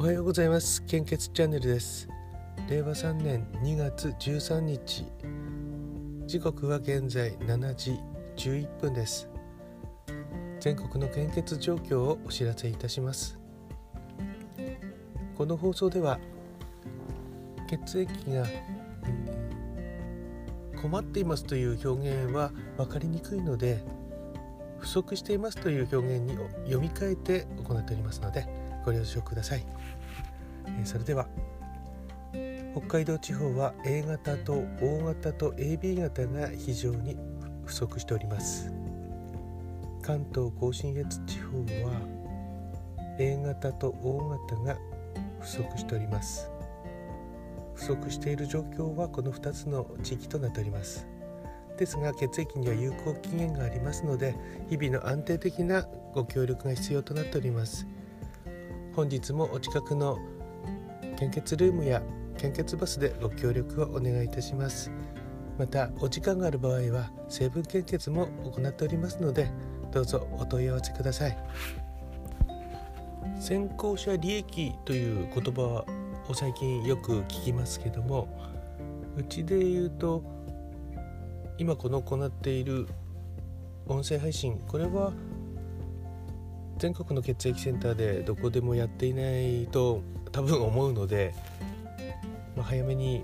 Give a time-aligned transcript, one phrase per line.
[0.00, 0.82] おはようございます。
[0.86, 2.08] 献血チャンネルです。
[2.70, 5.04] 令和3年2月13日。
[6.24, 8.00] 時刻は現在7時
[8.38, 9.28] 11分です。
[10.58, 13.38] 全国の献血状況をお知らせいたします。
[15.36, 16.18] この放送では
[17.68, 18.46] 血液が、
[20.80, 23.84] 困っていますという表現は分かりにくいので
[24.78, 29.64] 不足していますという表現に読み替えて行っておりますのでご了承ください、
[30.80, 31.26] えそれでは
[32.72, 37.16] 北海道地方は A 型と O 型と AB 型が非常に
[37.64, 38.72] 不足しております。
[40.02, 42.00] 関東甲信越地方は
[43.18, 44.78] A 型と O 型が
[45.40, 46.48] 不足しております。
[47.74, 51.06] 不足している状況はこの2つの地域となっております。
[51.76, 54.36] ですが血液には有効期限がありますので
[54.68, 57.86] 日々の安定的なご協力が必要となっております。
[58.92, 60.18] 本日もお近くの
[61.16, 62.02] 献血ルームや
[62.38, 64.90] 献血バスでご協力をお願いいたします。
[65.58, 69.50] またお時間がある場合は成分献血も行っておりますので
[69.92, 71.38] どうぞお問い合わせください。
[73.38, 75.84] 先行者利益という言葉
[76.28, 78.28] を最近よく聞きますけども
[79.16, 80.22] うちで言うと
[81.58, 82.88] 今この行っている
[83.86, 85.12] 音声配信これは
[86.80, 91.34] 全国の血液センターでどこでもやっていないと多分思うので、
[92.56, 93.22] まあ、早めに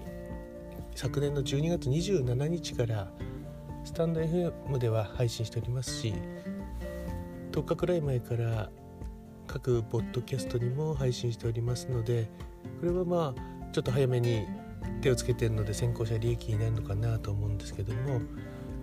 [0.95, 3.11] 昨年の12月27日から
[3.83, 6.12] スタンド FM では配信しておりますし
[7.53, 8.69] 10日くらい前から
[9.47, 12.29] 各ポッドキャストにも配信しておりますので
[12.81, 14.45] これはまあちょっと早めに
[15.01, 18.21] 手をつけてるので先行者利益になるのかなと思うんですけども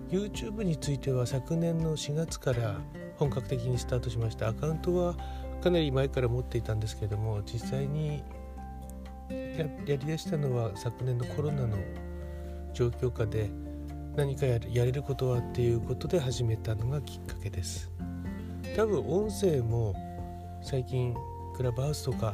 [0.10, 2.80] YouTube については昨年の4月から
[3.24, 4.50] 本格的にスタートしました。
[4.50, 5.16] アカウントは
[5.62, 8.22] かなり前から持っていたんですけれども実際に
[9.86, 11.78] やりだしたのは昨年のコロナの
[12.74, 13.50] 状況下で
[14.18, 17.90] 何かやれることはっていうことで始めたのがきっかけです。
[18.76, 19.96] 多分音声も
[20.62, 21.16] 最近
[21.56, 22.34] クラブハウスとか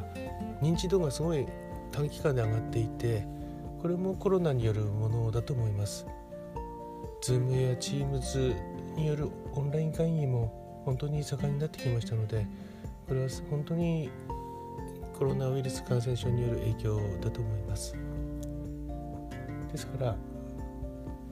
[0.59, 1.45] 認知度がすごい
[1.91, 3.27] 短期間で上がっていて
[3.79, 6.07] これもコロナによるものだと思います。
[7.21, 8.56] Zoom や Teams
[8.95, 12.45] によるオンライン会議も本当に盛んになってきましたので
[13.07, 14.09] これは本当に
[15.17, 17.95] コロナウイルス感染症による影響だと思います。
[19.72, 20.16] ですから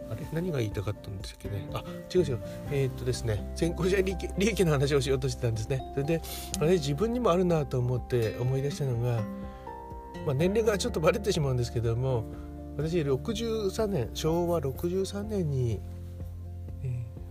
[0.09, 0.27] あれ？
[0.33, 1.67] 何が言いたかったんですっけね？
[1.73, 2.39] あ違う違う。
[2.71, 5.81] えー、っとですね先行者利益利益の話をしようとしてたんですね。
[5.93, 6.21] それで
[6.59, 6.73] あれ？
[6.73, 9.21] 自分にもあるなと思って思い出したのが、
[10.25, 12.25] まあ、年齢がちょっとバレてしまうんですけども
[12.77, 15.79] 私63年昭和63年に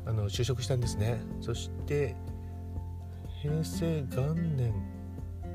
[0.06, 1.20] あの就職したんですね。
[1.40, 2.16] そして
[3.42, 4.72] 平成元年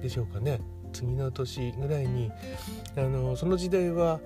[0.01, 0.61] でしょうかね。
[0.93, 2.31] 次の年ぐらいに
[2.97, 4.19] あのその時代は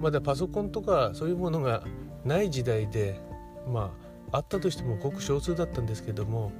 [0.00, 1.82] まだパソコンとかそういうものが
[2.24, 3.20] ない時代で
[3.66, 3.92] ま
[4.30, 6.52] ああったとしてもごく少数だったんですけども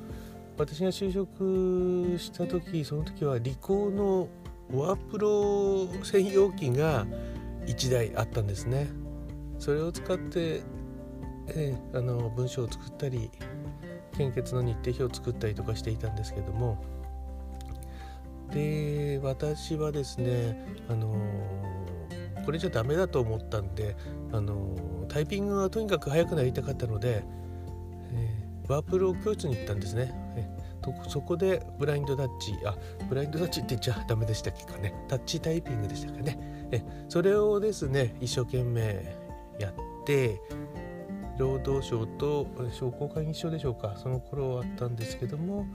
[0.56, 4.28] 私が就職した時その時はリコーの
[4.72, 7.06] ワープロ専用機が
[7.66, 8.88] 1台あったんですね。
[9.58, 10.62] それを使って
[11.50, 13.30] えー、あの文章を作ったり
[14.16, 16.82] 献血の日程表を作ったりとかしていたんですけども。
[18.50, 20.58] で私はですね
[20.88, 21.14] あの、
[22.48, 23.94] これじゃダメだと思ったんで、
[24.32, 24.74] あの、
[25.08, 27.22] タイピングがとにかく速くなりたかったので、
[28.10, 30.10] えー、ワープロ教室に行ったんですね。
[30.34, 32.74] えー、そこでブラインドタッチあ
[33.08, 34.94] ブラインドタッチって言っちゃダメでしたっけかね。
[35.08, 36.68] タッチタイピングでしたかね。
[36.70, 39.14] えそれをですね一生懸命
[39.58, 39.74] やっ
[40.06, 40.40] て
[41.38, 45.66] 労働省と商工会議所でしょうかその頃あったんですけども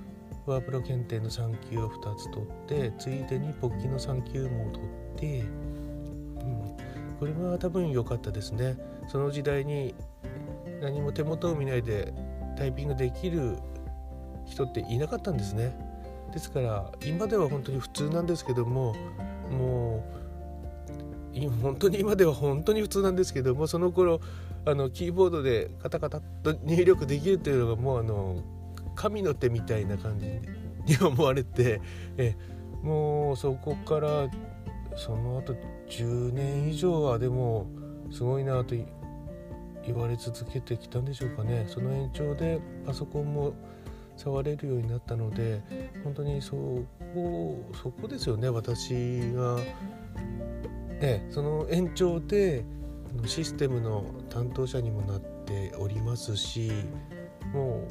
[0.45, 5.43] ワープロ検定の3級を2つ取ってついでにポッキの3級も取って、う
[6.43, 6.75] ん、
[7.17, 8.77] これは多分良かったですね。
[9.07, 9.95] その時代に
[10.81, 12.13] 何も手元を見ないで
[12.57, 13.57] タイピングできる
[14.45, 15.77] 人っていなかったんですね。
[16.33, 18.95] ですから今では本当に普通なんですけども
[19.49, 20.12] もう
[21.49, 24.21] 本当に今では本当に普通なんですけどもその頃
[24.65, 28.43] あのキーボードでカタカタと入力できるというのがもうあの
[28.95, 31.81] 神の手みたいな感じに思われて
[32.17, 32.35] え
[32.81, 34.29] もうそこから
[34.95, 35.55] その後
[35.89, 37.67] 10年以上はでも
[38.11, 38.75] すごいなと
[39.85, 41.65] 言われ続けてきたんでしょうかね。
[41.67, 43.53] その延長でパソコンも
[44.17, 45.61] 触れるようになったので
[46.03, 48.93] 本当にそこそこですよね私
[49.33, 49.57] が。
[51.05, 52.63] ええ、その延長で
[53.25, 56.71] システムの担当者にもなっておりますし
[57.53, 57.85] も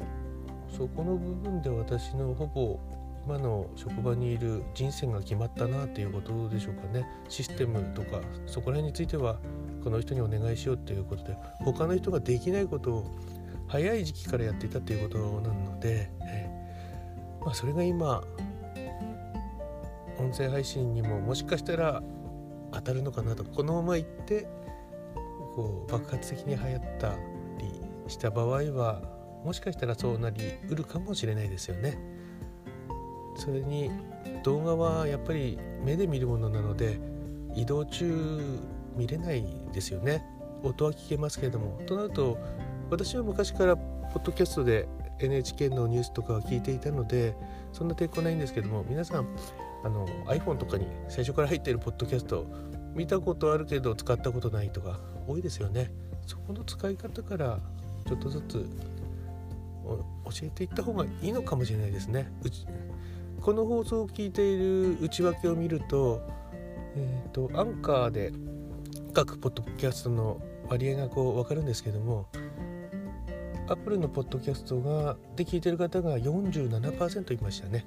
[0.71, 2.79] うそこの部分で私のほぼ
[3.23, 7.05] 今の職場にいる人生が決まったなっていうことでしょうかね。
[7.29, 9.37] システムとかそこら辺については
[9.83, 13.11] この人にお願いしようっていうことで他の人ができないことを
[13.67, 16.09] 早い時期からやっていたっていうことなので、
[17.45, 18.23] まあ、それが今
[20.17, 22.01] 音声配信にももしかしたら
[22.73, 24.47] 当たるのかなとこのままいって
[25.55, 27.13] こう爆発的に流行った
[27.59, 27.69] り
[28.07, 29.01] した場合は
[29.45, 31.97] もしかしたらそうなりうるかもしれないですよね。
[33.35, 33.91] それに
[34.43, 36.99] 動画はやっぱり目で見るものなので
[37.55, 38.59] 移動中
[38.95, 39.43] 見れない
[39.73, 40.23] ですよね
[40.63, 42.37] 音は聞けますけれどもとなると
[42.89, 44.87] 私は昔からポッドキャストで
[45.19, 47.35] NHK のニュースとかを聞いていたので
[47.71, 49.27] そんな抵抗ないんですけども皆さん
[49.83, 52.45] あの iPhone とかに最初から入っているポッドキャスト
[52.95, 55.91] 見たことあるけど使ったことないとか多いですよね。
[56.25, 57.59] そこの使い方から
[58.07, 58.65] ちょっとずつ
[59.83, 62.31] 教えていった方がいいのかもしれないですね。
[63.41, 66.21] この放送を聞いている内訳を見ると,、
[66.95, 68.31] えーと、アンカーで
[69.13, 70.39] 各ポッドキャストの
[70.69, 72.27] 割合がこう分かるんですけども
[73.67, 77.85] アップルのポッドキャストがで聞いてる方が47%いましたね。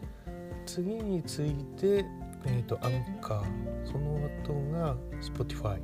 [0.67, 2.05] 次について、
[2.45, 3.45] えーと、アンカー
[3.87, 5.81] その後が Spotify っ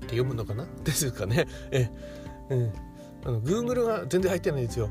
[0.00, 0.66] て読むのかな？
[0.84, 1.46] ですかね。
[1.70, 1.88] え、
[2.50, 2.72] うん、
[3.24, 4.90] あの Google が全然入ってないですよ。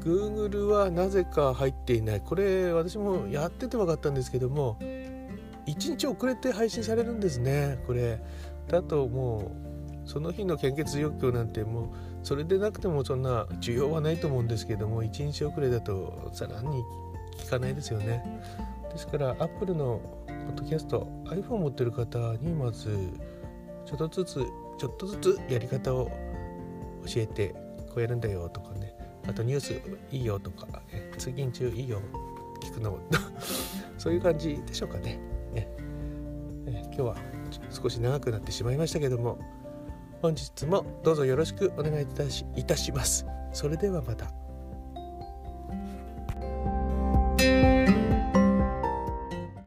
[0.00, 2.20] Google はなぜか入っていない。
[2.20, 7.82] これ私もやってて分かったんですけども1日遅れて配信されるんですね。
[7.86, 8.20] これ。
[8.68, 9.52] だとも
[10.04, 11.88] うその日の献血欲求なんてもう
[12.22, 16.82] それでなくてもそんな需要はないと思うんですけども1日遅れだとさらに
[17.42, 18.42] 効かないですよね。
[18.92, 23.10] ですから Apple のポッドキャスト iPhone 持ってる方にまず
[23.86, 24.34] ちょっとずつ
[24.78, 26.10] ちょっとずつやり方を
[27.06, 27.54] 教えて
[27.88, 28.94] こうやるんだよとかね。
[29.26, 32.00] あとニュースいいよとか、ね、通勤中いいよ
[32.60, 32.98] 聞くの
[33.96, 35.18] そういう感じでしょうかね。
[35.52, 35.68] ね。
[36.66, 37.16] ね今日は
[37.70, 39.38] 少し長くなってしまいましたけども
[40.20, 43.26] 本日もどうぞよろしくお願いいたしいたします。
[43.52, 44.43] それではまた。